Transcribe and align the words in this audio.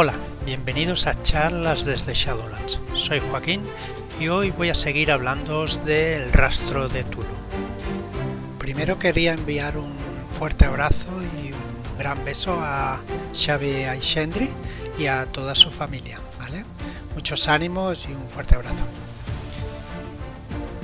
Hola, 0.00 0.14
bienvenidos 0.46 1.08
a 1.08 1.20
charlas 1.24 1.84
desde 1.84 2.14
Shadowlands. 2.14 2.78
Soy 2.94 3.18
Joaquín 3.18 3.64
y 4.20 4.28
hoy 4.28 4.52
voy 4.52 4.70
a 4.70 4.74
seguir 4.76 5.10
hablando 5.10 5.66
del 5.66 6.32
rastro 6.32 6.88
de 6.88 7.02
Tulu. 7.02 7.26
Primero 8.60 9.00
quería 9.00 9.32
enviar 9.34 9.76
un 9.76 9.92
fuerte 10.38 10.66
abrazo 10.66 11.10
y 11.42 11.50
un 11.50 11.98
gran 11.98 12.24
beso 12.24 12.60
a 12.60 13.02
Xavi 13.34 13.86
Aishendri 13.86 14.48
y 15.00 15.06
a 15.06 15.26
toda 15.26 15.56
su 15.56 15.68
familia, 15.68 16.20
¿vale? 16.38 16.64
Muchos 17.16 17.48
ánimos 17.48 18.06
y 18.08 18.12
un 18.12 18.28
fuerte 18.28 18.54
abrazo. 18.54 18.84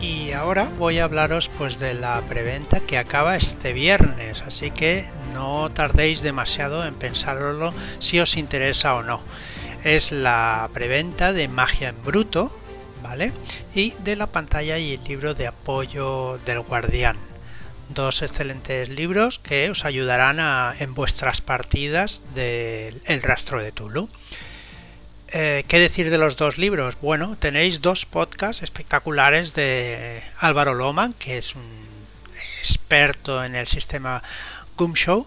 Y 0.05 0.33
ahora 0.33 0.71
voy 0.79 0.99
a 0.99 1.05
hablaros 1.05 1.49
pues 1.57 1.79
de 1.79 1.95
la 1.95 2.21
preventa 2.29 2.81
que 2.81 2.99
acaba 2.99 3.37
este 3.37 3.73
viernes, 3.73 4.43
así 4.43 4.71
que 4.71 5.07
no 5.33 5.71
tardéis 5.71 6.21
demasiado 6.21 6.85
en 6.85 6.95
pensarlo 6.95 7.73
si 8.01 8.21
os 8.21 8.37
interesa 8.37 8.97
o 8.97 9.03
no. 9.03 9.23
Es 9.83 10.13
la 10.13 10.69
preventa 10.75 11.33
de 11.33 11.49
Magia 11.49 11.89
en 11.89 12.05
Bruto, 12.05 12.55
¿vale? 13.03 13.33
Y 13.75 13.95
de 14.05 14.17
la 14.17 14.27
pantalla 14.27 14.77
y 14.77 14.93
el 14.93 15.05
libro 15.05 15.33
de 15.33 15.47
apoyo 15.47 16.39
del 16.45 16.61
Guardián. 16.61 17.17
Dos 17.89 18.21
excelentes 18.21 18.91
libros 18.91 19.39
que 19.39 19.71
os 19.71 19.87
ayudarán 19.87 20.39
en 20.81 20.93
vuestras 20.93 21.41
partidas 21.41 22.21
del 22.35 23.23
Rastro 23.23 23.63
de 23.63 23.73
Tulu. 23.73 24.11
Eh, 25.29 25.65
¿Qué 25.67 25.79
decir 25.79 26.11
de 26.11 26.19
los 26.19 26.37
dos 26.37 26.59
libros? 26.59 26.97
Bueno, 27.01 27.37
tenéis 27.37 27.81
dos 27.81 28.07
podcasts 28.07 28.63
espectaculares 28.63 29.55
de 29.55 30.23
Álvaro 30.39 30.75
Loman, 30.75 31.13
que 31.15 31.39
es 31.39 31.55
un 31.55 31.85
experto 32.61 33.43
en 33.43 33.55
el 33.55 33.67
sistema 33.67 34.23
Gumshow 34.77 35.27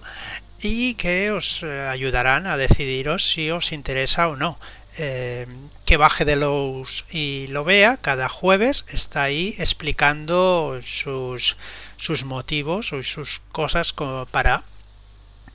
y 0.62 0.96
que 0.96 1.32
os 1.32 1.62
eh, 1.64 1.88
ayudarán 1.88 2.48
a 2.48 2.58
decidiros 2.58 3.30
si 3.32 3.52
os 3.52 3.72
interesa 3.72 4.28
o 4.28 4.36
no. 4.36 4.60
Eh, 5.00 5.46
que 5.86 5.98
baje 5.98 6.26
de 6.26 6.36
los 6.36 7.06
y 7.12 7.46
lo 7.50 7.64
vea 7.64 7.98
cada 7.98 8.30
jueves 8.30 8.84
está 8.90 9.24
ahí 9.24 9.54
explicando 9.60 10.80
sus, 10.84 11.56
sus 11.98 12.24
motivos 12.24 12.94
o 12.94 13.04
sus 13.04 13.42
cosas 13.52 13.94
como 13.94 14.26
para 14.26 14.64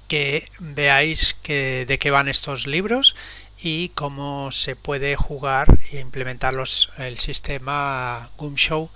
que 0.07 0.49
veáis 0.61 1.35
que, 1.43 1.87
de 1.89 1.99
qué 1.99 2.13
van 2.13 2.29
estos 2.29 2.69
libros 2.69 3.17
y 3.63 3.91
cómo 3.91 4.51
se 4.53 4.77
puede 4.77 5.17
jugar 5.17 5.79
e 5.93 6.01
implementar 6.01 6.55
los, 6.55 6.91
el 6.99 7.19
sistema 7.19 8.31
Gumshow 8.37 8.91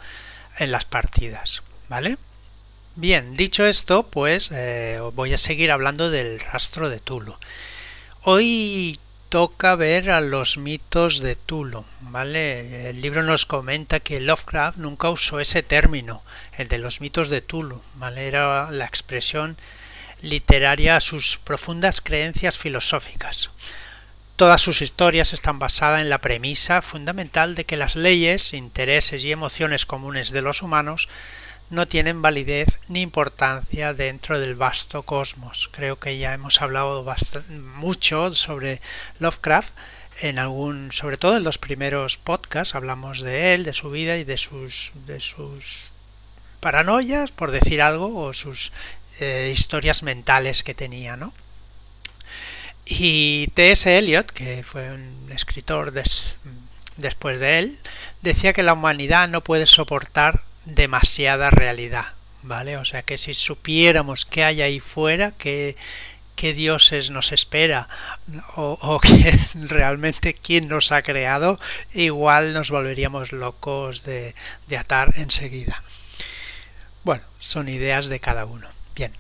en 0.59 0.73
las 0.73 0.85
partidas. 0.85 1.63
¿Vale? 1.89 2.19
Bien, 2.97 3.35
dicho 3.35 3.67
esto, 3.67 4.05
pues 4.05 4.51
eh, 4.53 5.01
voy 5.15 5.35
a 5.35 5.39
seguir 5.39 5.71
hablando 5.71 6.11
del 6.11 6.41
rastro 6.41 6.89
de 6.89 6.99
Tulu. 6.99 7.37
Hoy 8.23 8.99
toca 9.29 9.77
ver 9.77 10.11
a 10.11 10.21
los 10.21 10.57
mitos 10.57 11.21
de 11.21 11.37
Tulu, 11.37 11.85
¿vale? 12.01 12.91
El 12.91 13.01
libro 13.01 13.23
nos 13.23 13.45
comenta 13.45 14.01
que 14.01 14.21
Lovecraft 14.21 14.79
nunca 14.79 15.11
usó 15.11 15.41
ese 15.41 15.63
término, 15.63 16.23
el 16.57 16.69
de 16.69 16.79
los 16.79 17.01
mitos 17.01 17.29
de 17.29 17.43
Tulu, 17.43 17.83
¿vale? 17.97 18.29
Era 18.29 18.71
la 18.71 18.87
expresión 18.87 19.57
literaria 20.23 20.97
a 20.97 21.01
sus 21.01 21.39
profundas 21.39 22.01
creencias 22.01 22.59
filosóficas. 22.59 23.51
Todas 24.37 24.61
sus 24.61 24.83
historias 24.83 25.33
están 25.33 25.59
basadas 25.59 26.03
en 26.03 26.11
la 26.11 26.19
premisa 26.19 26.83
fundamental 26.83 27.55
de 27.55 27.65
que 27.65 27.79
las 27.79 27.97
leyes, 27.97 28.53
intereses 28.53 29.25
y 29.25 29.33
emociones 29.33 29.87
comunes 29.87 30.31
de 30.31 30.43
los 30.43 30.61
humanos 30.61 31.09
no 31.71 31.89
tienen 31.89 32.21
validez 32.21 32.79
ni 32.89 33.01
importancia 33.01 33.95
dentro 33.95 34.39
del 34.39 34.55
vasto 34.55 35.05
cosmos. 35.05 35.71
Creo 35.73 35.99
que 35.99 36.19
ya 36.19 36.35
hemos 36.35 36.61
hablado 36.61 37.03
mucho 37.77 38.31
sobre 38.35 38.83
Lovecraft 39.21 39.73
en 40.21 40.39
algún, 40.39 40.93
sobre 40.93 41.17
todo 41.17 41.39
en 41.39 41.45
los 41.45 41.57
primeros 41.57 42.19
podcasts, 42.19 42.75
hablamos 42.75 43.23
de 43.23 43.55
él, 43.55 43.65
de 43.65 43.73
su 43.73 43.91
vida 43.91 44.19
y 44.19 44.25
de 44.25 44.37
sus, 44.37 44.93
de 45.07 45.19
sus 45.21 45.87
paranoias, 46.61 47.33
por 47.33 47.53
decir 47.53 47.81
algo, 47.81 48.15
o 48.23 48.35
sus 48.35 48.71
eh, 49.19 49.51
historias 49.51 50.03
mentales 50.03 50.63
que 50.63 50.75
tenía, 50.75 51.17
¿no? 51.17 51.33
Y 52.87 53.49
T.S. 53.55 53.99
Eliot, 53.99 54.31
que 54.31 54.63
fue 54.63 54.93
un 54.93 55.29
escritor 55.33 55.93
después 56.97 57.41
de 57.41 57.59
él, 57.59 57.79
decía 58.23 58.53
que 58.53 58.63
la 58.63 58.75
humanidad 58.75 59.29
no 59.29 59.43
puede 59.43 59.67
soportar 59.67 60.45
demasiada 60.65 61.51
realidad, 61.51 62.07
¿vale? 62.43 62.77
O 62.77 62.85
sea 62.85 63.03
que 63.03 63.19
si 63.19 63.35
supiéramos 63.35 64.25
qué 64.25 64.45
hay 64.45 64.63
ahí 64.63 64.79
fuera, 64.79 65.33
qué, 65.33 65.77
qué 66.37 66.55
dioses 66.55 67.11
nos 67.11 67.33
espera 67.33 67.89
o, 68.55 69.01
que 69.03 69.37
realmente 69.55 70.35
quién 70.35 70.69
nos 70.69 70.93
ha 70.93 71.03
creado, 71.03 71.59
igual 71.93 72.53
nos 72.53 72.71
volveríamos 72.71 73.33
locos 73.33 74.05
de, 74.05 74.37
de 74.69 74.77
atar 74.77 75.15
enseguida. 75.17 75.83
Bueno, 77.03 77.25
son 77.41 77.69
ideas 77.69 78.07
de 78.07 78.21
cada 78.21 78.45
uno. 78.45 78.69
Bien. 78.95 79.13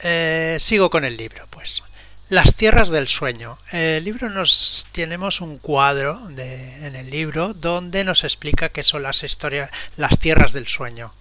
Eh, 0.00 0.56
sigo 0.60 0.90
con 0.90 1.04
el 1.04 1.16
libro, 1.16 1.46
pues. 1.50 1.82
Las 2.30 2.54
tierras 2.54 2.90
del 2.90 3.08
sueño. 3.08 3.58
El 3.72 4.04
libro 4.04 4.28
nos 4.28 4.86
tenemos 4.92 5.40
un 5.40 5.56
cuadro 5.56 6.28
en 6.28 6.94
el 6.94 7.08
libro 7.08 7.54
donde 7.54 8.04
nos 8.04 8.22
explica 8.22 8.68
qué 8.68 8.84
son 8.84 9.02
las 9.02 9.22
historias, 9.22 9.70
las 9.96 10.18
tierras 10.18 10.52
del 10.52 10.66
sueño. 10.66 11.14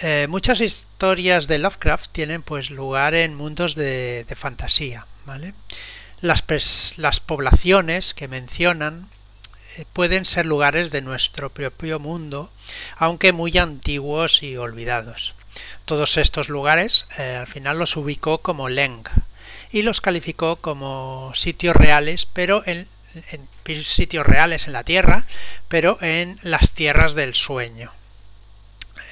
Eh, 0.00 0.28
muchas 0.30 0.62
historias 0.62 1.46
de 1.46 1.58
Lovecraft 1.58 2.10
tienen 2.10 2.42
pues 2.42 2.70
lugar 2.70 3.12
en 3.12 3.34
mundos 3.34 3.74
de, 3.74 4.24
de 4.24 4.34
fantasía, 4.34 5.06
¿vale? 5.26 5.52
Las, 6.22 6.42
las, 6.96 7.20
poblaciones 7.20 8.14
que 8.14 8.26
mencionan 8.26 9.10
eh, 9.76 9.84
pueden 9.92 10.24
ser 10.24 10.46
lugares 10.46 10.90
de 10.90 11.02
nuestro 11.02 11.50
propio 11.50 11.98
mundo, 11.98 12.50
aunque 12.96 13.34
muy 13.34 13.58
antiguos 13.58 14.42
y 14.42 14.56
olvidados. 14.56 15.34
Todos 15.84 16.16
estos 16.16 16.48
lugares 16.48 17.04
eh, 17.18 17.36
al 17.38 17.46
final 17.46 17.78
los 17.78 17.94
ubicó 17.98 18.38
como 18.38 18.70
Leng, 18.70 19.04
y 19.72 19.82
los 19.82 20.00
calificó 20.00 20.56
como 20.56 21.32
sitios 21.34 21.76
reales, 21.76 22.26
pero 22.26 22.62
en, 22.66 22.88
sitios 23.84 24.26
reales 24.26 24.66
en 24.66 24.72
la 24.72 24.84
Tierra, 24.84 25.26
pero 25.68 25.98
en 26.00 26.38
las 26.42 26.72
tierras 26.72 27.14
del 27.14 27.34
sueño. 27.34 27.92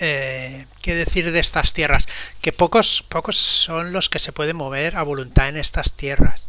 Eh, 0.01 0.67
¿Qué 0.83 0.95
decir 0.95 1.33
de 1.33 1.41
estas 1.41 1.73
tierras? 1.73 2.07
Que 2.41 2.53
pocos, 2.53 3.05
pocos 3.09 3.37
son 3.37 3.93
los 3.93 4.09
que 4.09 4.19
se 4.19 4.33
pueden 4.33 4.57
mover 4.57 4.97
a 4.97 5.03
voluntad 5.03 5.49
en 5.49 5.57
estas 5.57 5.93
tierras, 5.93 6.45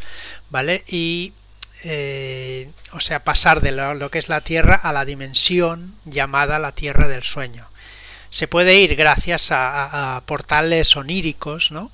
¿vale? 0.49 0.83
Y, 0.87 1.33
eh, 1.83 2.69
o 2.91 2.99
sea, 2.99 3.23
pasar 3.23 3.61
de 3.61 3.71
lo, 3.71 4.11
que 4.11 4.19
es 4.19 4.29
la 4.29 4.41
Tierra 4.41 4.75
a 4.75 4.93
la 4.93 5.05
dimensión 5.05 5.95
llamada 6.05 6.59
la 6.59 6.73
Tierra 6.73 7.07
del 7.07 7.23
Sueño. 7.23 7.67
Se 8.29 8.47
puede 8.47 8.79
ir 8.79 8.95
gracias 8.95 9.51
a, 9.51 10.15
a 10.15 10.21
portales 10.21 10.95
oníricos, 10.95 11.71
¿no? 11.71 11.91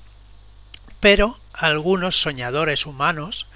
Pero 1.00 1.38
algunos 1.56 2.20
soñadores 2.20 2.86
humanos 2.86 3.46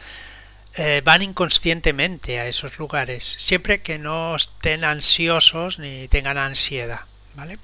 eh, 0.75 1.03
van 1.05 1.23
inconscientemente 1.23 2.39
a 2.39 2.47
esos 2.47 2.79
lugares, 2.79 3.37
siempre 3.39 3.83
que 3.83 3.99
no 3.99 4.37
estén 4.37 4.85
ansiosos 4.85 5.79
ni 5.79 6.09
tengan 6.09 6.39
ansiedad. 6.39 7.01
¿vale? 7.35 7.59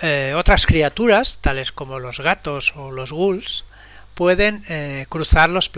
Eh, 0.00 0.34
otras 0.36 0.66
criaturas, 0.66 1.38
tales 1.40 1.70
como 1.70 2.00
los 2.00 2.18
gatos 2.18 2.74
o 2.76 2.90
los 2.90 3.12
ghouls, 3.12 3.64
pueden 4.14 4.64
eh, 4.68 5.06
cruzar 5.08 5.48
los, 5.48 5.70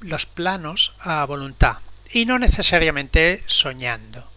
los 0.00 0.26
planos 0.26 0.94
a 1.00 1.24
voluntad 1.24 1.78
y 2.10 2.26
no 2.26 2.38
necesariamente 2.38 3.42
soñando. 3.46 4.28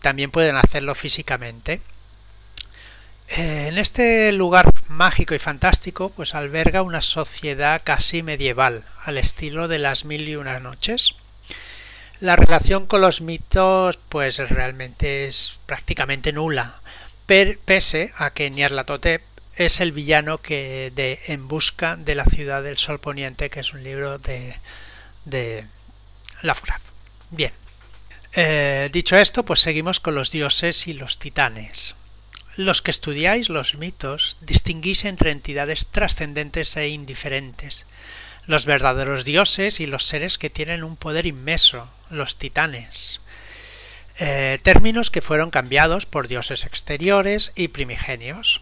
También 0.00 0.30
pueden 0.30 0.56
hacerlo 0.56 0.94
físicamente. 0.94 1.80
En 3.28 3.78
este 3.78 4.32
lugar 4.32 4.70
mágico 4.88 5.34
y 5.34 5.38
fantástico, 5.38 6.10
pues 6.10 6.34
alberga 6.34 6.82
una 6.82 7.00
sociedad 7.00 7.82
casi 7.82 8.22
medieval, 8.22 8.84
al 9.02 9.18
estilo 9.18 9.66
de 9.66 9.78
las 9.78 10.04
mil 10.04 10.28
y 10.28 10.36
una 10.36 10.60
noches. 10.60 11.14
La 12.20 12.36
relación 12.36 12.86
con 12.86 13.00
los 13.00 13.20
mitos, 13.20 13.98
pues 14.08 14.38
realmente 14.38 15.26
es 15.26 15.58
prácticamente 15.66 16.32
nula, 16.32 16.80
pese 17.26 18.12
a 18.16 18.30
que 18.30 18.50
Nyarlathotep 18.50 19.22
es 19.56 19.80
el 19.80 19.92
villano 19.92 20.38
que 20.38 20.92
de 20.94 21.20
En 21.26 21.48
busca 21.48 21.96
de 21.96 22.14
la 22.14 22.24
ciudad 22.24 22.62
del 22.62 22.76
sol 22.76 23.00
poniente, 23.00 23.50
que 23.50 23.60
es 23.60 23.72
un 23.72 23.82
libro 23.82 24.18
de, 24.18 24.56
de. 25.24 25.66
Bien. 27.30 27.52
Eh, 28.32 28.90
dicho 28.92 29.16
esto, 29.16 29.44
pues 29.44 29.60
seguimos 29.60 30.00
con 30.00 30.14
los 30.14 30.30
dioses 30.30 30.86
y 30.88 30.94
los 30.94 31.18
titanes. 31.18 31.94
Los 32.56 32.82
que 32.82 32.92
estudiáis 32.92 33.48
los 33.48 33.74
mitos 33.74 34.36
distinguís 34.40 35.04
entre 35.04 35.32
entidades 35.32 35.86
trascendentes 35.86 36.76
e 36.76 36.88
indiferentes, 36.88 37.84
los 38.46 38.64
verdaderos 38.64 39.24
dioses 39.24 39.80
y 39.80 39.86
los 39.86 40.04
seres 40.06 40.38
que 40.38 40.50
tienen 40.50 40.84
un 40.84 40.94
poder 40.94 41.26
inmenso, 41.26 41.88
los 42.10 42.36
titanes. 42.36 43.20
Eh, 44.18 44.60
términos 44.62 45.10
que 45.10 45.20
fueron 45.20 45.50
cambiados 45.50 46.06
por 46.06 46.28
dioses 46.28 46.62
exteriores 46.62 47.50
y 47.56 47.68
primigenios. 47.68 48.60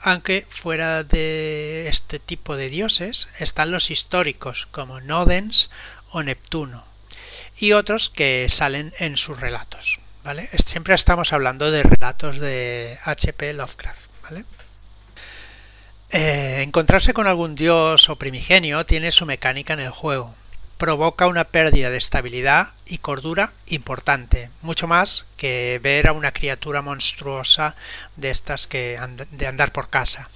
Aunque 0.00 0.46
fuera 0.50 1.02
de 1.02 1.88
este 1.88 2.18
tipo 2.18 2.56
de 2.56 2.68
dioses 2.68 3.28
están 3.38 3.70
los 3.70 3.90
históricos 3.90 4.68
como 4.70 5.00
Nodens 5.00 5.70
o 6.10 6.22
Neptuno, 6.22 6.84
y 7.56 7.72
otros 7.72 8.10
que 8.10 8.48
salen 8.50 8.92
en 8.98 9.16
sus 9.16 9.40
relatos. 9.40 9.98
Siempre 10.66 10.94
estamos 10.94 11.32
hablando 11.32 11.70
de 11.70 11.82
relatos 11.82 12.38
de 12.38 12.98
H.P. 13.04 13.54
Lovecraft. 13.54 14.10
Eh, 16.12 16.62
encontrarse 16.62 17.14
con 17.14 17.26
algún 17.26 17.54
dios 17.54 18.08
o 18.10 18.16
primigenio 18.16 18.84
tiene 18.84 19.12
su 19.12 19.26
mecánica 19.26 19.72
en 19.72 19.80
el 19.80 19.90
juego. 19.90 20.34
Provoca 20.76 21.26
una 21.26 21.44
pérdida 21.44 21.88
de 21.90 21.98
estabilidad 21.98 22.74
y 22.86 22.98
cordura 22.98 23.52
importante, 23.66 24.50
mucho 24.60 24.86
más 24.86 25.24
que 25.36 25.80
ver 25.82 26.08
a 26.08 26.12
una 26.12 26.32
criatura 26.32 26.82
monstruosa 26.82 27.76
de 28.16 28.30
estas 28.30 28.66
que 28.66 28.98
de 29.30 29.46
andar 29.46 29.72
por 29.72 29.88
casa. 29.88 30.28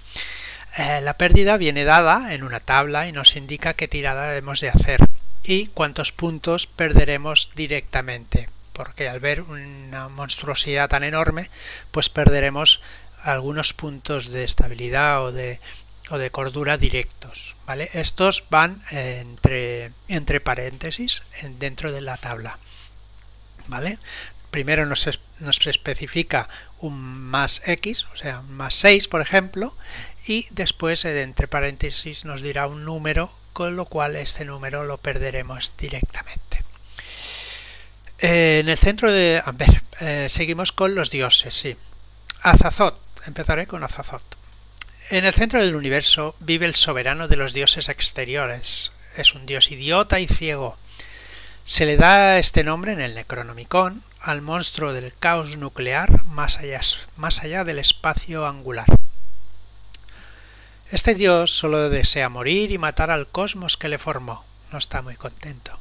Eh, 0.77 1.01
la 1.03 1.19
pérdida 1.19 1.57
viene 1.57 1.85
dada 1.85 2.35
en 2.35 2.43
una 2.43 2.61
tabla 2.61 3.07
y 3.07 3.13
nos 3.13 3.37
indica 3.37 3.75
qué 3.75 3.87
tirada 3.89 4.37
hemos 4.37 4.61
de 4.61 4.71
hacer 4.71 5.01
y 5.43 5.67
cuántos 5.69 6.11
puntos 6.13 6.67
perderemos 6.67 7.51
directamente, 7.55 8.49
porque 8.75 9.09
al 9.09 9.21
ver 9.21 9.41
una 9.41 10.09
monstruosidad 10.09 10.91
tan 10.91 11.05
enorme, 11.05 11.49
pues 11.91 12.11
perderemos 12.11 12.83
algunos 13.23 13.73
puntos 13.73 14.31
de 14.31 14.45
estabilidad 14.45 15.25
o 15.25 15.33
de, 15.33 15.61
o 16.11 16.19
de 16.19 16.31
cordura 16.31 16.77
directos. 16.77 17.57
¿vale? 17.67 17.89
Estos 17.95 18.45
van 18.51 18.83
entre, 18.91 19.93
entre 20.09 20.41
paréntesis 20.41 21.23
dentro 21.59 21.91
de 21.93 22.03
la 22.03 22.19
tabla. 22.19 22.59
¿vale? 23.67 23.99
Primero 24.51 24.87
nos, 24.87 25.09
nos 25.41 25.67
especifica 25.67 26.49
un 26.79 27.01
más 27.01 27.63
x, 27.65 28.07
o 28.13 28.17
sea, 28.17 28.43
más 28.43 28.75
6, 28.75 29.09
por 29.09 29.21
ejemplo, 29.21 29.75
y 30.27 30.47
después 30.51 31.05
entre 31.05 31.49
paréntesis 31.49 32.25
nos 32.25 32.43
dirá 32.43 32.67
un 32.67 32.85
número, 32.85 33.33
con 33.53 33.77
lo 33.77 33.87
cual 33.87 34.17
este 34.17 34.45
número 34.45 34.85
lo 34.85 34.99
perderemos 34.99 35.73
directamente. 35.79 36.54
Eh, 38.25 38.61
en 38.61 38.71
el 38.71 38.79
centro 38.79 39.13
de... 39.13 39.43
A 39.45 39.53
ver, 39.53 39.83
eh, 40.01 40.29
seguimos 40.31 40.73
con 40.73 40.95
los 40.95 41.11
dioses, 41.11 41.55
sí. 41.55 41.77
Azazot, 42.41 42.99
Empezaré 43.27 43.67
con 43.67 43.85
Azazoth. 43.85 44.23
En 45.11 45.27
el 45.27 45.35
centro 45.35 45.61
del 45.61 45.75
universo 45.75 46.35
vive 46.41 46.65
el 46.65 46.75
soberano 46.75 47.29
de 47.29 47.37
los 47.37 47.53
dioses 47.53 47.91
exteriores. 47.91 48.93
Es 49.15 49.35
un 49.35 49.45
dios 49.45 49.71
idiota 49.71 50.21
y 50.21 50.27
ciego. 50.27 50.79
Se 51.65 51.85
le 51.85 51.97
da 51.97 52.39
este 52.39 52.65
nombre 52.65 52.93
en 52.93 53.01
el 53.01 53.15
Necronomicon 53.15 54.03
al 54.21 54.41
monstruo 54.41 54.95
del 54.95 55.15
caos 55.15 55.59
nuclear 55.59 56.25
más 56.25 56.59
allá 56.59 57.65
del 57.65 57.79
espacio 57.79 58.47
angular. 58.47 58.87
Este 60.91 61.15
dios 61.15 61.51
solo 61.51 61.91
desea 61.91 62.31
morir 62.31 62.73
y 62.73 62.79
matar 62.79 63.11
al 63.11 63.27
cosmos 63.27 63.77
que 63.77 63.89
le 63.89 63.99
formó. 63.99 64.45
No 64.73 64.79
está 64.79 65.03
muy 65.03 65.17
contento. 65.17 65.79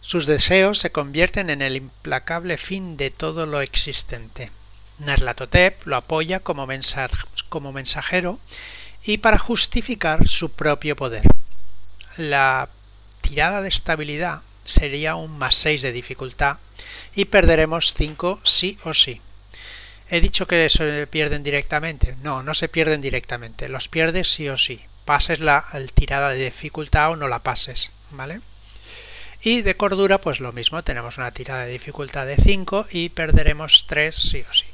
Sus 0.00 0.26
deseos 0.26 0.78
se 0.78 0.92
convierten 0.92 1.50
en 1.50 1.60
el 1.60 1.76
implacable 1.76 2.56
fin 2.56 2.96
de 2.96 3.10
todo 3.10 3.46
lo 3.46 3.60
existente. 3.60 4.50
Nerlatotep 4.98 5.86
lo 5.86 5.96
apoya 5.96 6.40
como, 6.40 6.66
mensajero 6.66 8.38
y 9.04 9.18
para 9.18 9.38
justificar 9.38 10.26
su 10.26 10.50
propio 10.50 10.96
poder. 10.96 11.24
La 12.16 12.68
tirada 13.20 13.60
de 13.60 13.68
estabilidad 13.68 14.42
sería 14.64 15.14
un 15.14 15.38
más 15.38 15.54
6 15.56 15.82
de 15.82 15.92
dificultad 15.92 16.58
y 17.14 17.26
perderemos 17.26 17.94
5 17.94 18.40
sí 18.44 18.78
o 18.84 18.94
sí. 18.94 19.20
He 20.10 20.20
dicho 20.20 20.46
que 20.46 20.70
se 20.70 21.06
pierden 21.06 21.42
directamente. 21.42 22.16
No, 22.22 22.42
no 22.42 22.54
se 22.54 22.68
pierden 22.68 23.00
directamente. 23.00 23.68
Los 23.68 23.88
pierdes 23.88 24.32
sí 24.32 24.48
o 24.48 24.56
sí. 24.56 24.80
Pases 25.04 25.40
la 25.40 25.64
tirada 25.94 26.30
de 26.30 26.46
dificultad 26.46 27.10
o 27.10 27.16
no 27.16 27.28
la 27.28 27.40
pases. 27.40 27.90
¿Vale? 28.10 28.40
Y 29.42 29.62
de 29.62 29.76
cordura, 29.76 30.20
pues 30.20 30.40
lo 30.40 30.52
mismo. 30.52 30.82
Tenemos 30.82 31.18
una 31.18 31.32
tirada 31.32 31.64
de 31.64 31.72
dificultad 31.72 32.26
de 32.26 32.36
5 32.36 32.88
y 32.90 33.10
perderemos 33.10 33.84
3 33.86 34.14
sí 34.14 34.44
o 34.48 34.52
sí. 34.52 34.66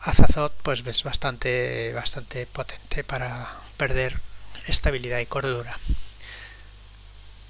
Azazot 0.00 0.52
pues 0.62 0.86
es 0.86 1.02
bastante, 1.02 1.92
bastante 1.94 2.46
potente 2.46 3.04
para 3.04 3.48
perder 3.78 4.20
estabilidad 4.66 5.20
y 5.20 5.26
cordura. 5.26 5.78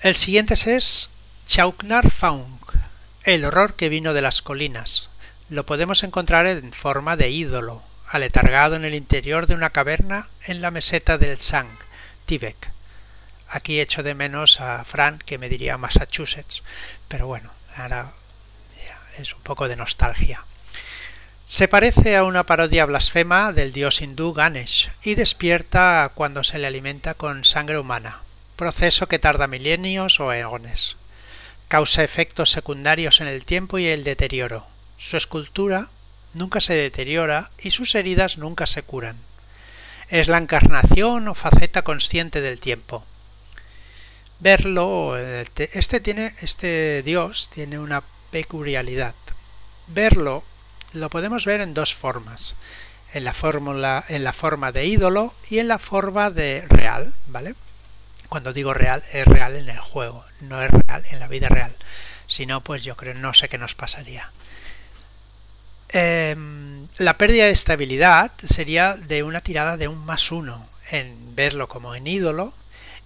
El 0.00 0.14
siguiente 0.14 0.54
es 0.54 1.10
Chauknar 1.46 2.10
Faung, 2.10 2.60
el 3.24 3.44
horror 3.44 3.74
que 3.74 3.88
vino 3.88 4.14
de 4.14 4.22
las 4.22 4.40
colinas. 4.40 5.08
Lo 5.48 5.66
podemos 5.66 6.04
encontrar 6.04 6.46
en 6.46 6.72
forma 6.72 7.16
de 7.16 7.30
ídolo, 7.30 7.82
aletargado 8.06 8.76
en 8.76 8.84
el 8.84 8.94
interior 8.94 9.46
de 9.46 9.54
una 9.54 9.70
caverna 9.70 10.28
en 10.44 10.60
la 10.60 10.70
meseta 10.70 11.18
del 11.18 11.40
Sang, 11.40 11.78
Tibet. 12.26 12.73
Aquí 13.54 13.78
echo 13.78 14.02
de 14.02 14.16
menos 14.16 14.60
a 14.60 14.84
Fran, 14.84 15.20
que 15.20 15.38
me 15.38 15.48
diría 15.48 15.78
Massachusetts, 15.78 16.64
pero 17.06 17.28
bueno, 17.28 17.52
ahora 17.76 18.12
es 19.16 19.32
un 19.32 19.42
poco 19.42 19.68
de 19.68 19.76
nostalgia. 19.76 20.44
Se 21.46 21.68
parece 21.68 22.16
a 22.16 22.24
una 22.24 22.46
parodia 22.46 22.84
blasfema 22.84 23.52
del 23.52 23.72
dios 23.72 24.02
hindú 24.02 24.32
Ganesh 24.32 24.90
y 25.04 25.14
despierta 25.14 26.10
cuando 26.16 26.42
se 26.42 26.58
le 26.58 26.66
alimenta 26.66 27.14
con 27.14 27.44
sangre 27.44 27.78
humana, 27.78 28.22
proceso 28.56 29.06
que 29.06 29.20
tarda 29.20 29.46
milenios 29.46 30.18
o 30.18 30.32
eones. 30.32 30.96
Causa 31.68 32.02
efectos 32.02 32.50
secundarios 32.50 33.20
en 33.20 33.28
el 33.28 33.44
tiempo 33.44 33.78
y 33.78 33.86
el 33.86 34.02
deterioro. 34.02 34.66
Su 34.98 35.16
escultura 35.16 35.90
nunca 36.32 36.60
se 36.60 36.74
deteriora 36.74 37.52
y 37.56 37.70
sus 37.70 37.94
heridas 37.94 38.36
nunca 38.36 38.66
se 38.66 38.82
curan. 38.82 39.18
Es 40.08 40.26
la 40.26 40.38
encarnación 40.38 41.28
o 41.28 41.34
faceta 41.34 41.82
consciente 41.82 42.40
del 42.40 42.58
tiempo. 42.58 43.04
Verlo, 44.40 45.16
este 45.16 46.00
tiene, 46.00 46.34
este 46.40 47.02
dios 47.02 47.48
tiene 47.52 47.78
una 47.78 48.02
peculiaridad. 48.30 49.14
Verlo 49.86 50.44
lo 50.92 51.10
podemos 51.10 51.44
ver 51.44 51.60
en 51.60 51.74
dos 51.74 51.94
formas. 51.94 52.54
En 53.12 53.24
la, 53.24 54.04
en 54.08 54.24
la 54.24 54.32
forma 54.32 54.72
de 54.72 54.86
ídolo 54.86 55.34
y 55.48 55.60
en 55.60 55.68
la 55.68 55.78
forma 55.78 56.30
de 56.30 56.64
real, 56.68 57.14
¿vale? 57.28 57.54
Cuando 58.28 58.52
digo 58.52 58.74
real, 58.74 59.04
es 59.12 59.24
real 59.24 59.54
en 59.54 59.68
el 59.68 59.78
juego, 59.78 60.24
no 60.40 60.60
es 60.60 60.70
real 60.70 61.04
en 61.10 61.20
la 61.20 61.28
vida 61.28 61.48
real. 61.48 61.76
Si 62.26 62.44
no, 62.44 62.62
pues 62.62 62.82
yo 62.82 62.96
creo, 62.96 63.14
no 63.14 63.32
sé 63.32 63.48
qué 63.48 63.56
nos 63.56 63.76
pasaría. 63.76 64.32
Em, 65.90 66.88
la 66.98 67.16
pérdida 67.16 67.44
de 67.44 67.52
estabilidad 67.52 68.32
sería 68.42 68.94
de 68.94 69.22
una 69.22 69.42
tirada 69.42 69.76
de 69.76 69.86
un 69.86 70.04
más 70.04 70.32
uno 70.32 70.66
en 70.90 71.36
verlo 71.36 71.68
como 71.68 71.94
en 71.94 72.08
ídolo 72.08 72.52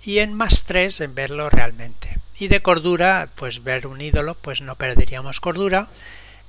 y 0.05 0.19
en 0.19 0.35
más 0.35 0.65
tres 0.65 1.01
en 1.01 1.15
verlo 1.15 1.51
realmente. 1.51 2.19
Y 2.39 2.49
de 2.49 2.63
cordura, 2.63 3.31
pues 3.35 3.65
ver 3.65 3.87
un 3.87 4.01
ídolo, 4.01 4.35
pues 4.35 4.61
no 4.61 4.77
perderíamos 4.77 5.41
cordura 5.41 5.89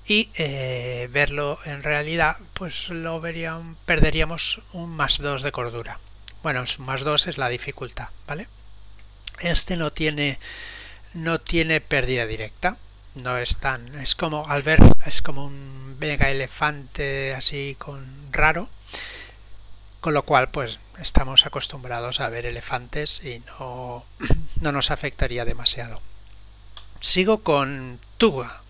y 0.10 0.30
eh, 0.36 1.08
verlo 1.12 1.60
en 1.66 1.84
realidad 1.84 2.38
pues 2.54 2.90
lo 2.90 3.22
verían, 3.22 3.78
perderíamos 3.86 4.62
un 4.74 4.90
más 4.90 5.20
2 5.20 5.44
de 5.44 5.52
cordura. 5.52 6.00
Bueno, 6.42 6.64
más 6.80 7.02
2 7.02 7.28
es 7.28 7.38
la 7.38 7.50
dificultad, 7.50 8.10
¿vale? 8.28 8.48
Este 9.40 9.78
no 9.78 9.92
tiene 9.92 10.40
no 11.14 11.40
tiene 11.40 11.82
pérdida 11.82 12.26
directa, 12.26 12.78
no 13.16 13.38
es 13.38 13.58
tan 13.58 14.00
es 14.00 14.16
como 14.16 14.48
al 14.48 14.64
ver 14.64 14.80
es 15.06 15.22
como 15.22 15.46
un 15.46 15.98
mega 16.00 16.30
elefante 16.30 17.34
así 17.36 17.76
con 17.78 18.32
raro, 18.32 18.70
con 20.02 20.14
lo 20.14 20.24
cual 20.24 20.50
pues 20.50 20.80
estamos 21.00 21.46
acostumbrados 21.46 22.20
a 22.20 22.30
ver 22.30 22.46
elefantes 22.46 23.22
y 23.24 23.40
no, 23.40 24.06
no 24.62 24.72
nos 24.72 24.92
afectaría 24.92 25.46
demasiado. 25.46 26.02
Sigo 27.02 27.44
con 27.44 28.00
Tuga, 28.18 28.62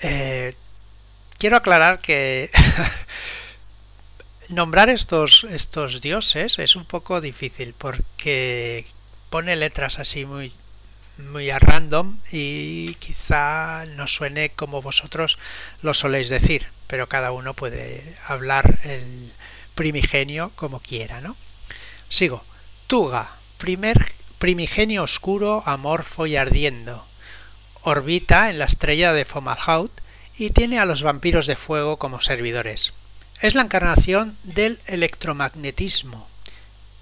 eh, 0.00 0.54
quiero 1.38 1.56
aclarar 1.56 2.00
que 2.00 2.50
nombrar 4.48 4.88
estos, 4.88 5.44
estos 5.44 6.00
dioses 6.00 6.58
es 6.58 6.76
un 6.76 6.84
poco 6.84 7.20
difícil 7.20 7.74
porque 7.76 8.86
pone 9.30 9.56
letras 9.56 9.98
así 9.98 10.24
muy, 10.24 10.52
muy 11.18 11.50
a 11.50 11.58
random 11.58 12.18
y 12.30 12.94
quizá 12.94 13.84
no 13.86 14.06
suene 14.06 14.50
como 14.50 14.82
vosotros 14.82 15.38
lo 15.82 15.94
soléis 15.94 16.28
decir, 16.28 16.68
pero 16.86 17.08
cada 17.08 17.32
uno 17.32 17.54
puede 17.54 18.16
hablar 18.26 18.78
el 18.84 19.32
primigenio 19.78 20.50
como 20.56 20.80
quiera, 20.80 21.20
¿no? 21.20 21.36
Sigo. 22.08 22.42
Tuga, 22.88 23.36
primer 23.58 24.12
primigenio 24.40 25.04
oscuro, 25.04 25.62
amorfo 25.66 26.26
y 26.26 26.34
ardiendo, 26.34 27.06
Orbita 27.82 28.50
en 28.50 28.58
la 28.58 28.64
estrella 28.64 29.12
de 29.12 29.24
Fomalhaut 29.24 29.92
y 30.36 30.50
tiene 30.50 30.80
a 30.80 30.84
los 30.84 31.02
vampiros 31.02 31.46
de 31.46 31.54
fuego 31.54 31.96
como 31.96 32.20
servidores. 32.20 32.92
Es 33.40 33.54
la 33.54 33.62
encarnación 33.62 34.36
del 34.42 34.80
electromagnetismo. 34.86 36.28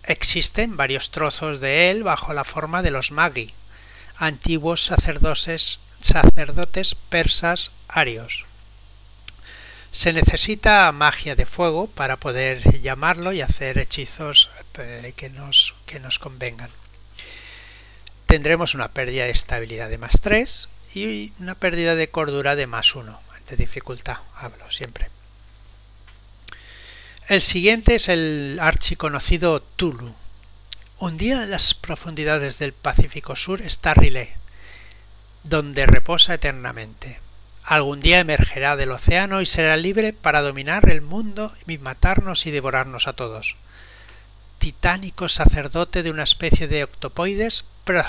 Existen 0.02 0.76
varios 0.76 1.10
trozos 1.10 1.60
de 1.60 1.90
él 1.90 2.02
bajo 2.02 2.34
la 2.34 2.44
forma 2.44 2.82
de 2.82 2.90
los 2.90 3.10
magi, 3.10 3.54
antiguos 4.16 4.84
sacerdotes, 4.84 5.80
sacerdotes 5.98 6.94
persas 6.94 7.70
arios. 7.88 8.45
Se 9.96 10.12
necesita 10.12 10.92
magia 10.92 11.36
de 11.36 11.46
fuego 11.46 11.86
para 11.86 12.18
poder 12.18 12.82
llamarlo 12.82 13.32
y 13.32 13.40
hacer 13.40 13.78
hechizos 13.78 14.50
eh, 14.74 15.14
que 15.16 15.30
nos, 15.30 15.74
que 15.86 16.00
nos 16.00 16.18
convengan. 16.18 16.68
tendremos 18.26 18.74
una 18.74 18.88
pérdida 18.88 19.24
de 19.24 19.30
estabilidad 19.30 19.88
de 19.88 19.96
más 19.96 20.20
3 20.20 20.68
y 20.94 21.32
una 21.40 21.54
pérdida 21.54 21.94
de 21.94 22.10
cordura 22.10 22.56
de 22.56 22.66
más 22.66 22.94
1, 22.94 23.18
de 23.48 23.56
dificultad, 23.56 24.18
hablo 24.34 24.70
siempre. 24.70 25.08
El 27.28 27.40
siguiente 27.40 27.94
es 27.94 28.10
el 28.10 28.58
archiconocido 28.60 29.62
Tulu. 29.62 30.14
Un 30.98 31.16
día 31.16 31.44
en 31.44 31.50
las 31.50 31.72
profundidades 31.72 32.58
del 32.58 32.74
Pacífico 32.74 33.34
Sur 33.34 33.62
está 33.62 33.94
Riley, 33.94 34.28
donde 35.42 35.86
reposa 35.86 36.34
eternamente. 36.34 37.24
Algún 37.66 37.98
día 37.98 38.20
emergerá 38.20 38.76
del 38.76 38.92
océano 38.92 39.42
y 39.42 39.46
será 39.46 39.76
libre 39.76 40.12
para 40.12 40.40
dominar 40.40 40.88
el 40.88 41.02
mundo 41.02 41.52
y 41.66 41.78
matarnos 41.78 42.46
y 42.46 42.52
devorarnos 42.52 43.08
a 43.08 43.14
todos. 43.14 43.56
Titánico 44.60 45.28
sacerdote 45.28 46.04
de 46.04 46.12
una 46.12 46.22
especie 46.22 46.68
de 46.68 46.84
octopoides 46.84 47.64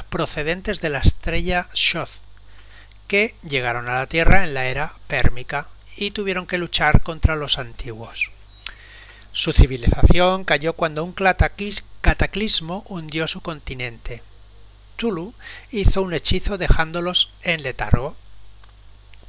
procedentes 0.10 0.80
de 0.80 0.90
la 0.90 1.00
estrella 1.00 1.70
Shoth, 1.74 2.22
que 3.08 3.34
llegaron 3.42 3.90
a 3.90 3.96
la 3.96 4.06
Tierra 4.06 4.44
en 4.44 4.54
la 4.54 4.68
era 4.68 4.94
pérmica 5.08 5.70
y 5.96 6.12
tuvieron 6.12 6.46
que 6.46 6.60
luchar 6.60 7.02
contra 7.02 7.36
los 7.36 7.58
antiguos. 7.58 8.30
Su 9.32 9.54
civilización 9.54 10.44
cayó 10.44 10.74
cuando 10.74 11.04
un 11.04 11.16
cataclismo 12.02 12.86
hundió 12.90 13.28
su 13.28 13.42
continente. 13.42 14.22
Tulu 14.98 15.34
hizo 15.72 16.04
un 16.04 16.14
hechizo 16.14 16.60
dejándolos 16.60 17.32
en 17.42 17.64
letargo 17.64 18.16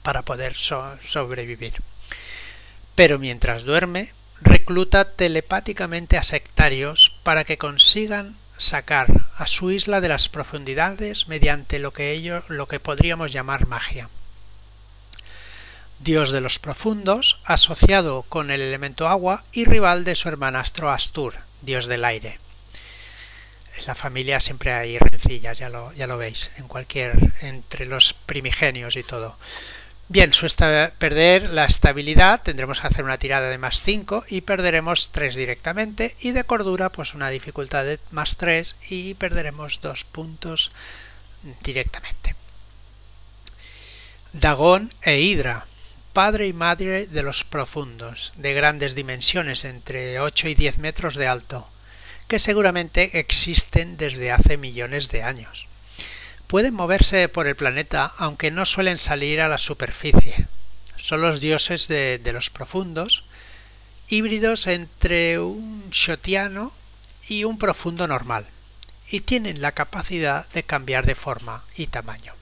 para 0.09 0.23
poder 0.23 0.57
sobrevivir. 0.57 1.83
Pero 2.95 3.19
mientras 3.19 3.65
duerme, 3.65 4.15
recluta 4.41 5.13
telepáticamente 5.13 6.17
a 6.17 6.23
sectarios 6.23 7.15
para 7.25 7.45
que 7.45 7.59
consigan 7.59 8.35
sacar 8.57 9.27
a 9.37 9.47
su 9.47 9.71
isla 9.71 10.01
de 10.01 10.09
las 10.09 10.31
profundidades 10.31 11.29
mediante 11.29 11.79
lo 11.79 11.93
que 11.93 12.13
ellos 12.13 12.43
lo 12.49 12.67
que 12.69 12.81
podríamos 12.81 13.33
llamar 13.33 13.67
magia. 13.67 14.09
Dios 15.99 16.31
de 16.31 16.41
los 16.41 16.59
profundos, 16.59 17.39
asociado 17.45 18.23
con 18.23 18.51
el 18.51 18.63
elemento 18.63 19.09
agua 19.09 19.45
y 19.53 19.67
rival 19.67 20.05
de 20.05 20.15
su 20.15 20.31
hermanastro 20.31 20.91
Astur, 20.91 21.35
dios 21.61 21.85
del 21.85 22.07
aire. 22.07 22.39
En 23.77 23.85
la 23.87 23.95
familia 23.95 24.41
siempre 24.41 24.73
hay 24.73 24.97
rencillas, 24.97 25.59
ya 25.59 25.69
lo, 25.69 25.93
ya 25.93 26.07
lo 26.07 26.17
veis, 26.17 26.51
en 26.57 26.67
cualquier 26.67 27.35
entre 27.43 27.85
los 27.85 28.15
primigenios 28.15 28.97
y 28.97 29.03
todo. 29.03 29.37
Bien, 30.11 30.33
su 30.33 30.47
perder 30.99 31.51
la 31.51 31.67
estabilidad 31.67 32.41
tendremos 32.43 32.81
que 32.81 32.87
hacer 32.87 33.05
una 33.05 33.19
tirada 33.19 33.51
de 33.51 33.59
más 33.59 33.83
5 33.83 34.25
y 34.29 34.41
perderemos 34.41 35.11
3 35.13 35.35
directamente 35.35 36.17
y 36.19 36.31
de 36.31 36.45
cordura 36.45 36.91
pues 36.91 37.13
una 37.13 37.29
dificultad 37.29 37.85
de 37.85 38.01
más 38.11 38.39
3 38.39 38.75
y 38.89 39.13
perderemos 39.15 39.81
2 39.83 40.05
puntos 40.05 40.73
directamente. 41.63 42.35
Dagón 44.33 44.95
e 45.03 45.21
Hidra, 45.21 45.67
padre 46.15 46.47
y 46.47 46.55
madre 46.55 47.07
de 47.07 47.23
los 47.23 47.45
profundos, 47.45 48.33
de 48.37 48.55
grandes 48.55 48.95
dimensiones 48.95 49.67
entre 49.67 50.21
8 50.21 50.49
y 50.49 50.55
10 50.55 50.79
metros 50.79 51.17
de 51.17 51.29
alto, 51.29 51.69
que 52.29 52.39
seguramente 52.39 53.19
existen 53.19 53.99
desde 53.99 54.33
hace 54.33 54.57
millones 54.57 55.11
de 55.11 55.23
años. 55.23 55.68
Pueden 56.49 56.73
moverse 56.73 57.29
por 57.29 57.47
el 57.47 57.57
planeta 57.57 58.07
aunque 58.17 58.51
no 58.51 58.65
suelen 58.65 58.97
salir 58.97 59.43
a 59.43 59.49
la 59.49 59.59
superficie. 59.59 60.49
Son 60.97 61.21
los 61.21 61.41
dioses 61.41 61.89
de, 61.89 62.21
los 62.33 62.49
profundos, 62.49 63.23
híbridos 64.09 64.67
entre 64.67 65.39
un 65.39 65.91
shotiano 65.91 66.73
y 67.29 67.45
un 67.45 67.59
profundo 67.59 68.09
normal, 68.09 68.47
y 69.11 69.21
tienen 69.21 69.61
la 69.61 69.73
capacidad 69.73 70.49
de 70.49 70.63
cambiar 70.63 71.05
de 71.05 71.15
forma 71.15 71.65
y 71.77 71.89
tamaño. 71.89 72.33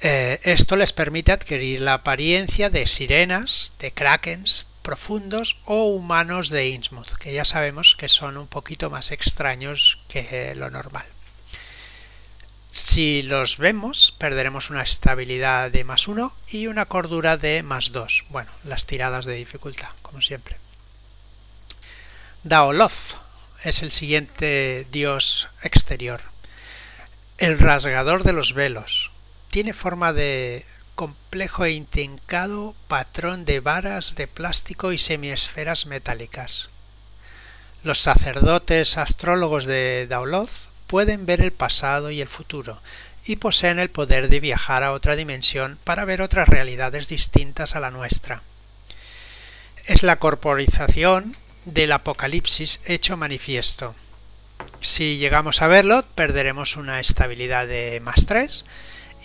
Eh, 0.00 0.38
esto 0.44 0.76
les 0.76 0.92
permite 0.92 1.32
adquirir 1.32 1.80
la 1.80 1.94
apariencia 1.94 2.70
de 2.70 2.86
sirenas, 2.86 3.72
de 3.80 3.90
krakens 3.90 4.68
profundos 4.82 5.56
o 5.64 5.86
humanos 5.86 6.48
de 6.48 6.68
Innsmouth, 6.68 7.14
que 7.18 7.34
ya 7.34 7.44
sabemos 7.44 7.96
que 7.98 8.08
son 8.08 8.36
un 8.36 8.46
poquito 8.46 8.88
más 8.88 9.10
extraños 9.10 9.98
que 10.06 10.54
lo 10.54 10.70
normal. 10.70 11.06
Si 12.74 13.22
los 13.22 13.58
vemos, 13.58 14.12
perderemos 14.18 14.68
una 14.68 14.82
estabilidad 14.82 15.70
de 15.70 15.84
más 15.84 16.08
1 16.08 16.34
y 16.48 16.66
una 16.66 16.86
cordura 16.86 17.36
de 17.36 17.62
más 17.62 17.92
2. 17.92 18.24
Bueno, 18.30 18.50
las 18.64 18.84
tiradas 18.84 19.26
de 19.26 19.36
dificultad, 19.36 19.90
como 20.02 20.20
siempre. 20.20 20.56
Daoloth 22.42 23.14
es 23.62 23.80
el 23.84 23.92
siguiente 23.92 24.88
dios 24.90 25.48
exterior. 25.62 26.22
El 27.38 27.60
rasgador 27.60 28.24
de 28.24 28.32
los 28.32 28.54
velos. 28.54 29.12
Tiene 29.50 29.72
forma 29.72 30.12
de 30.12 30.66
complejo 30.96 31.64
e 31.66 31.70
intrincado 31.70 32.74
patrón 32.88 33.44
de 33.44 33.60
varas 33.60 34.16
de 34.16 34.26
plástico 34.26 34.90
y 34.90 34.98
semiesferas 34.98 35.86
metálicas. 35.86 36.70
Los 37.84 38.00
sacerdotes 38.00 38.98
astrólogos 38.98 39.64
de 39.64 40.08
Daoloth 40.08 40.73
pueden 40.94 41.26
ver 41.26 41.40
el 41.40 41.50
pasado 41.50 42.12
y 42.12 42.20
el 42.20 42.28
futuro 42.28 42.80
y 43.26 43.34
poseen 43.34 43.80
el 43.80 43.90
poder 43.90 44.28
de 44.28 44.38
viajar 44.38 44.84
a 44.84 44.92
otra 44.92 45.16
dimensión 45.16 45.76
para 45.82 46.04
ver 46.04 46.22
otras 46.22 46.48
realidades 46.48 47.08
distintas 47.08 47.74
a 47.74 47.80
la 47.80 47.90
nuestra. 47.90 48.42
Es 49.86 50.04
la 50.04 50.20
corporización 50.20 51.36
del 51.64 51.90
apocalipsis 51.90 52.80
hecho 52.84 53.16
manifiesto. 53.16 53.96
Si 54.82 55.18
llegamos 55.18 55.62
a 55.62 55.66
verlo, 55.66 56.04
perderemos 56.14 56.76
una 56.76 57.00
estabilidad 57.00 57.66
de 57.66 57.98
más 57.98 58.26
3 58.26 58.64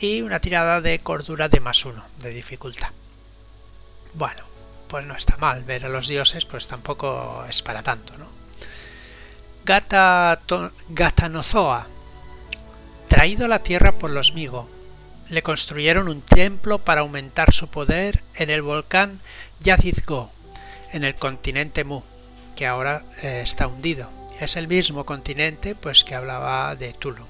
y 0.01 0.23
una 0.23 0.39
tirada 0.39 0.81
de 0.81 0.97
cordura 0.97 1.49
de 1.49 1.59
más 1.59 1.85
1 1.85 2.03
de 2.23 2.31
dificultad. 2.31 2.89
Bueno, 4.15 4.43
pues 4.87 5.05
no 5.05 5.15
está 5.15 5.37
mal 5.37 5.65
ver 5.65 5.85
a 5.85 5.89
los 5.89 6.07
dioses, 6.07 6.45
pues 6.45 6.67
tampoco 6.67 7.45
es 7.47 7.61
para 7.61 7.83
tanto, 7.83 8.17
¿no? 8.17 8.38
Gatanozoa, 10.89 11.85
traído 13.07 13.45
a 13.45 13.47
la 13.47 13.61
tierra 13.61 13.91
por 13.91 14.09
los 14.09 14.33
Migo. 14.33 14.67
Le 15.29 15.43
construyeron 15.43 16.09
un 16.09 16.21
templo 16.21 16.79
para 16.79 17.01
aumentar 17.01 17.53
su 17.53 17.67
poder 17.67 18.23
en 18.33 18.49
el 18.49 18.63
volcán 18.63 19.19
Yazizgo, 19.59 20.31
en 20.91 21.03
el 21.03 21.13
continente 21.13 21.83
Mu, 21.83 22.01
que 22.55 22.65
ahora 22.65 23.03
eh, 23.21 23.41
está 23.43 23.67
hundido. 23.67 24.09
Es 24.39 24.55
el 24.55 24.67
mismo 24.67 25.05
continente 25.05 25.75
pues 25.75 26.03
que 26.03 26.15
hablaba 26.15 26.75
de 26.75 26.93
Tulu. 26.93 27.27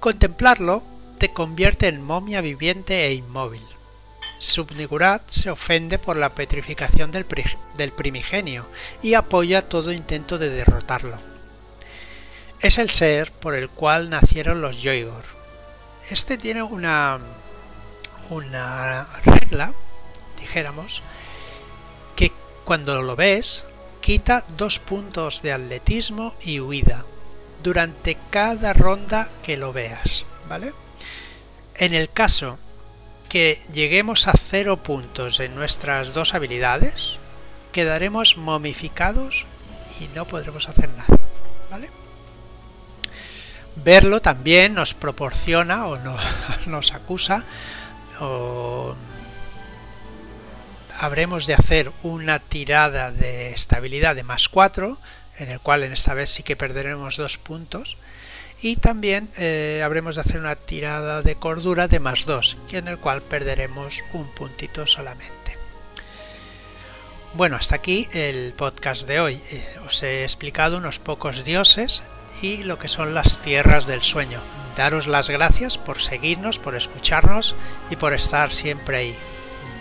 Contemplarlo 0.00 0.82
te 1.18 1.32
convierte 1.32 1.86
en 1.86 2.02
momia 2.02 2.40
viviente 2.40 3.06
e 3.06 3.14
inmóvil. 3.14 3.62
Subnigurat 4.38 5.28
se 5.30 5.50
ofende 5.50 5.98
por 5.98 6.16
la 6.16 6.34
petrificación 6.34 7.10
del, 7.10 7.24
primigenio 7.92 8.66
y 9.02 9.14
apoya 9.14 9.68
todo 9.68 9.92
intento 9.92 10.38
de 10.38 10.50
derrotarlo. 10.50 11.18
Es 12.60 12.78
el 12.78 12.90
ser 12.90 13.32
por 13.32 13.54
el 13.54 13.70
cual 13.70 14.10
nacieron 14.10 14.60
los 14.60 14.82
Yoigor. 14.82 15.24
Este 16.10 16.36
tiene 16.36 16.62
una, 16.62 17.18
una 18.30 19.06
regla, 19.24 19.72
dijéramos, 20.38 21.02
que 22.14 22.32
cuando 22.64 23.00
lo 23.02 23.16
ves 23.16 23.64
quita 24.00 24.44
dos 24.56 24.78
puntos 24.78 25.42
de 25.42 25.52
atletismo 25.52 26.34
y 26.42 26.60
huida 26.60 27.04
durante 27.62 28.16
cada 28.30 28.72
ronda 28.72 29.30
que 29.42 29.56
lo 29.56 29.72
veas, 29.72 30.24
¿vale? 30.48 30.72
En 31.74 31.94
el 31.94 32.10
caso 32.10 32.58
que 33.28 33.62
lleguemos 33.72 34.28
a 34.28 34.32
cero 34.32 34.78
puntos 34.78 35.40
en 35.40 35.54
nuestras 35.54 36.14
dos 36.14 36.34
habilidades, 36.34 37.18
quedaremos 37.72 38.36
momificados 38.36 39.46
y 40.00 40.08
no 40.14 40.26
podremos 40.26 40.68
hacer 40.68 40.88
nada. 40.90 41.06
Verlo 43.84 44.22
también 44.22 44.72
nos 44.72 44.94
proporciona 44.94 45.86
o 45.86 45.98
no, 45.98 46.16
nos 46.66 46.92
acusa 46.92 47.44
habremos 50.98 51.46
de 51.46 51.54
hacer 51.54 51.92
una 52.02 52.38
tirada 52.38 53.10
de 53.10 53.50
estabilidad 53.50 54.16
de 54.16 54.24
más 54.24 54.48
4, 54.48 54.98
en 55.38 55.50
el 55.50 55.60
cual 55.60 55.82
en 55.82 55.92
esta 55.92 56.14
vez 56.14 56.30
sí 56.30 56.42
que 56.42 56.56
perderemos 56.56 57.16
dos 57.16 57.38
puntos, 57.38 57.96
y 58.60 58.76
también 58.76 59.28
eh, 59.36 59.82
habremos 59.84 60.14
de 60.14 60.22
hacer 60.22 60.38
una 60.38 60.56
tirada 60.56 61.22
de 61.22 61.36
cordura 61.36 61.88
de 61.88 62.00
más 62.00 62.24
2, 62.24 62.56
en 62.72 62.88
el 62.88 62.98
cual 62.98 63.22
perderemos 63.22 64.02
un 64.12 64.26
puntito 64.34 64.86
solamente. 64.86 65.56
Bueno, 67.34 67.56
hasta 67.56 67.74
aquí 67.74 68.08
el 68.12 68.54
podcast 68.54 69.06
de 69.06 69.20
hoy. 69.20 69.42
Eh, 69.50 69.66
os 69.86 70.02
he 70.02 70.22
explicado 70.22 70.78
unos 70.78 70.98
pocos 70.98 71.44
dioses 71.44 72.02
y 72.40 72.62
lo 72.62 72.78
que 72.78 72.88
son 72.88 73.12
las 73.12 73.42
tierras 73.42 73.86
del 73.86 74.00
sueño. 74.00 74.40
Daros 74.74 75.06
las 75.06 75.28
gracias 75.28 75.76
por 75.76 76.00
seguirnos, 76.00 76.58
por 76.58 76.74
escucharnos 76.74 77.54
y 77.90 77.96
por 77.96 78.14
estar 78.14 78.50
siempre 78.50 78.96
ahí. 78.96 79.14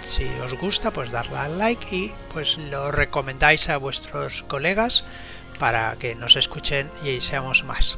Si 0.03 0.25
os 0.43 0.53
gusta, 0.53 0.91
pues 0.91 1.11
darle 1.11 1.37
al 1.37 1.57
like 1.57 1.95
y 1.95 2.13
pues 2.33 2.57
lo 2.57 2.91
recomendáis 2.91 3.69
a 3.69 3.77
vuestros 3.77 4.43
colegas 4.43 5.05
para 5.57 5.95
que 5.97 6.15
nos 6.15 6.35
escuchen 6.35 6.91
y 7.03 7.21
seamos 7.21 7.63
más. 7.63 7.97